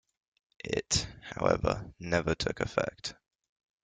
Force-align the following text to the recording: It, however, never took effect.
It, 0.65 1.07
however, 1.35 1.93
never 1.99 2.33
took 2.33 2.59
effect. 2.59 3.13